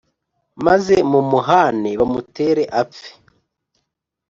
maze 0.65 0.95
mumuhāne, 1.11 1.89
bamutere 1.99 2.63
apfe. 2.81 3.09